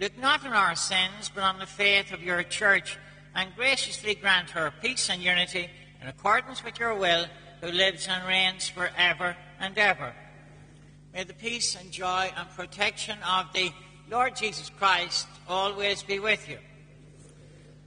Look 0.00 0.18
not 0.18 0.44
on 0.44 0.52
our 0.52 0.74
sins, 0.74 1.30
but 1.32 1.44
on 1.44 1.58
the 1.58 1.66
faith 1.66 2.12
of 2.12 2.22
your 2.22 2.42
church, 2.42 2.98
and 3.36 3.54
graciously 3.54 4.14
grant 4.14 4.50
her 4.50 4.72
peace 4.80 5.10
and 5.10 5.22
unity 5.22 5.68
in 6.00 6.08
accordance 6.08 6.64
with 6.64 6.80
your 6.80 6.94
will, 6.94 7.26
who 7.60 7.68
lives 7.68 8.08
and 8.08 8.26
reigns 8.26 8.68
for 8.68 8.90
ever 8.96 9.36
and 9.60 9.76
ever. 9.78 10.14
May 11.12 11.24
the 11.24 11.34
peace 11.34 11.76
and 11.76 11.92
joy 11.92 12.30
and 12.36 12.48
protection 12.50 13.18
of 13.22 13.52
the 13.52 13.70
Lord 14.10 14.36
Jesus 14.36 14.70
Christ 14.70 15.28
always 15.48 16.02
be 16.02 16.18
with 16.18 16.48
you. 16.48 16.58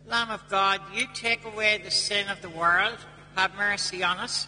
Lamb 0.06 0.30
of 0.30 0.48
God, 0.50 0.82
you 0.94 1.06
take 1.14 1.44
away 1.46 1.80
the 1.84 1.92
sin 1.92 2.28
of 2.30 2.42
the 2.42 2.50
world. 2.50 2.98
Have 3.36 3.56
mercy 3.56 4.04
on 4.04 4.18
us. 4.18 4.48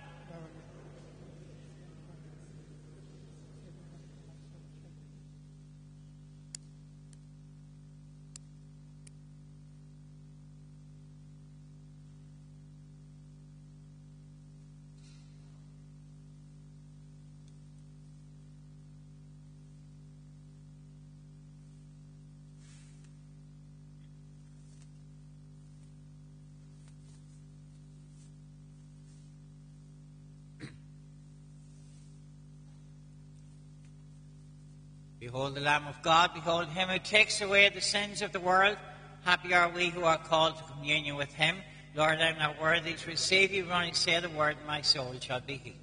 Behold 35.21 35.53
the 35.53 35.61
Lamb 35.61 35.85
of 35.85 36.01
God, 36.01 36.33
behold 36.33 36.67
him 36.69 36.89
who 36.89 36.97
takes 36.97 37.41
away 37.41 37.69
the 37.69 37.79
sins 37.79 38.23
of 38.23 38.31
the 38.31 38.39
world. 38.39 38.75
Happy 39.23 39.53
are 39.53 39.69
we 39.69 39.89
who 39.89 40.03
are 40.03 40.17
called 40.17 40.57
to 40.57 40.63
communion 40.63 41.15
with 41.15 41.31
him. 41.31 41.57
Lord, 41.93 42.17
I 42.19 42.29
am 42.29 42.39
not 42.39 42.59
worthy 42.59 42.95
to 42.95 43.07
receive 43.07 43.53
you, 43.53 43.65
but 43.65 43.75
only 43.75 43.93
say 43.93 44.19
the 44.19 44.29
word, 44.29 44.57
and 44.57 44.65
my 44.65 44.81
soul 44.81 45.13
shall 45.21 45.39
be 45.39 45.57
healed. 45.57 45.80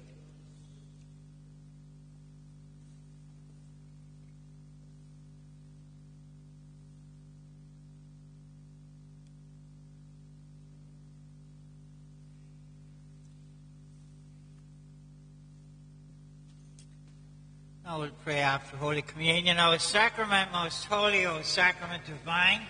Will 17.99 18.07
pray 18.23 18.39
after 18.39 18.77
Holy 18.77 19.01
Communion. 19.01 19.59
O 19.59 19.75
sacrament 19.75 20.53
most 20.53 20.85
holy, 20.85 21.25
O 21.25 21.41
sacrament 21.41 22.01
divine, 22.05 22.61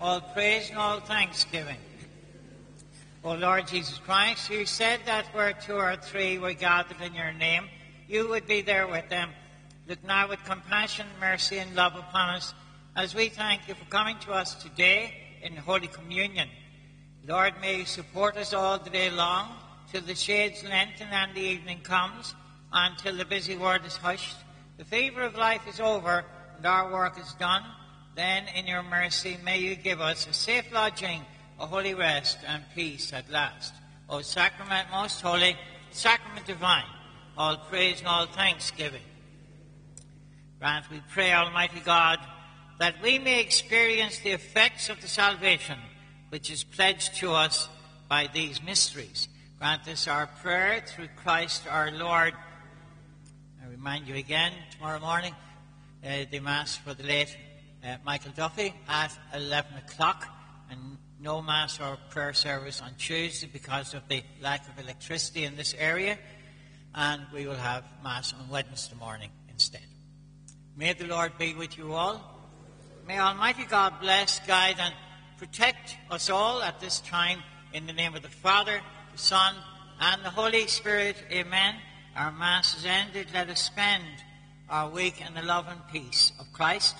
all 0.00 0.22
praise 0.22 0.70
and 0.70 0.78
all 0.78 0.98
thanksgiving. 1.00 1.76
O 3.22 3.34
Lord 3.34 3.68
Jesus 3.68 3.98
Christ, 3.98 4.48
you 4.48 4.64
said 4.64 5.00
that 5.04 5.26
where 5.34 5.52
two 5.52 5.74
or 5.74 5.96
three 5.96 6.38
were 6.38 6.54
gathered 6.54 7.02
in 7.02 7.12
your 7.12 7.34
name, 7.34 7.68
you 8.08 8.30
would 8.30 8.46
be 8.46 8.62
there 8.62 8.88
with 8.88 9.06
them. 9.10 9.28
Look 9.86 10.02
now 10.04 10.26
with 10.26 10.42
compassion, 10.44 11.06
mercy, 11.20 11.58
and 11.58 11.76
love 11.76 11.94
upon 11.94 12.36
us 12.36 12.54
as 12.96 13.14
we 13.14 13.28
thank 13.28 13.68
you 13.68 13.74
for 13.74 13.84
coming 13.90 14.16
to 14.20 14.32
us 14.32 14.54
today 14.54 15.12
in 15.42 15.54
Holy 15.54 15.88
Communion. 15.88 16.48
Lord, 17.26 17.52
may 17.60 17.80
you 17.80 17.84
support 17.84 18.38
us 18.38 18.54
all 18.54 18.78
the 18.78 18.88
day 18.88 19.10
long 19.10 19.50
till 19.92 20.00
the 20.00 20.14
shades 20.14 20.64
lengthen 20.64 21.08
and 21.10 21.34
the 21.34 21.42
evening 21.42 21.80
comes, 21.80 22.34
until 22.72 23.16
the 23.18 23.26
busy 23.26 23.54
world 23.54 23.84
is 23.84 23.96
hushed 23.96 24.36
the 24.78 24.84
fever 24.84 25.22
of 25.22 25.34
life 25.34 25.66
is 25.68 25.80
over 25.80 26.24
and 26.56 26.64
our 26.64 26.90
work 26.92 27.18
is 27.18 27.34
done, 27.34 27.62
then 28.14 28.44
in 28.54 28.66
your 28.66 28.82
mercy 28.82 29.36
may 29.44 29.58
you 29.58 29.74
give 29.74 30.00
us 30.00 30.26
a 30.26 30.32
safe 30.32 30.72
lodging, 30.72 31.20
a 31.58 31.66
holy 31.66 31.94
rest 31.94 32.38
and 32.46 32.62
peace 32.74 33.12
at 33.12 33.28
last. 33.28 33.74
O 34.08 34.22
sacrament 34.22 34.88
most 34.90 35.20
holy, 35.20 35.56
sacrament 35.90 36.46
divine, 36.46 36.84
all 37.36 37.56
praise 37.68 37.98
and 37.98 38.08
all 38.08 38.26
thanksgiving. 38.26 39.02
Grant, 40.60 40.90
we 40.90 41.02
pray, 41.10 41.32
Almighty 41.32 41.80
God, 41.80 42.18
that 42.78 43.02
we 43.02 43.18
may 43.18 43.40
experience 43.40 44.20
the 44.20 44.30
effects 44.30 44.88
of 44.88 45.00
the 45.00 45.08
salvation 45.08 45.78
which 46.30 46.50
is 46.50 46.62
pledged 46.62 47.16
to 47.16 47.32
us 47.32 47.68
by 48.08 48.28
these 48.32 48.62
mysteries. 48.62 49.28
Grant 49.58 49.84
this 49.84 50.06
our 50.06 50.28
prayer 50.40 50.82
through 50.86 51.08
Christ 51.16 51.64
our 51.68 51.90
Lord 51.90 52.34
remind 53.78 54.08
you 54.08 54.16
again 54.16 54.50
tomorrow 54.72 54.98
morning 54.98 55.32
uh, 56.04 56.24
the 56.32 56.40
Mass 56.40 56.76
for 56.78 56.94
the 56.94 57.04
late 57.04 57.36
uh, 57.84 57.94
Michael 58.04 58.32
Duffy 58.34 58.74
at 58.88 59.16
11 59.32 59.72
o'clock 59.76 60.26
and 60.68 60.98
no 61.20 61.40
Mass 61.40 61.78
or 61.78 61.96
prayer 62.10 62.32
service 62.32 62.82
on 62.82 62.90
Tuesday 62.98 63.48
because 63.52 63.94
of 63.94 64.02
the 64.08 64.24
lack 64.40 64.68
of 64.68 64.82
electricity 64.82 65.44
in 65.44 65.54
this 65.54 65.76
area. 65.78 66.18
And 66.92 67.22
we 67.32 67.46
will 67.46 67.54
have 67.54 67.84
Mass 68.02 68.32
on 68.32 68.48
Wednesday 68.48 68.96
morning 68.96 69.30
instead. 69.48 69.86
May 70.76 70.92
the 70.94 71.06
Lord 71.06 71.38
be 71.38 71.54
with 71.54 71.78
you 71.78 71.92
all. 71.92 72.20
May 73.06 73.20
Almighty 73.20 73.64
God 73.64 74.00
bless, 74.00 74.40
guide, 74.40 74.78
and 74.80 74.92
protect 75.38 75.96
us 76.10 76.30
all 76.30 76.64
at 76.64 76.80
this 76.80 76.98
time 76.98 77.44
in 77.72 77.86
the 77.86 77.92
name 77.92 78.16
of 78.16 78.22
the 78.22 78.28
Father, 78.28 78.80
the 79.12 79.18
Son, 79.18 79.54
and 80.00 80.24
the 80.24 80.30
Holy 80.30 80.66
Spirit. 80.66 81.16
Amen. 81.30 81.76
Our 82.18 82.32
Mass 82.32 82.76
is 82.76 82.84
ended. 82.84 83.28
Let 83.32 83.48
us 83.48 83.62
spend 83.62 84.02
our 84.68 84.90
week 84.90 85.22
in 85.24 85.34
the 85.34 85.42
love 85.42 85.66
and 85.68 85.78
peace 85.92 86.32
of 86.40 86.52
Christ. 86.52 86.96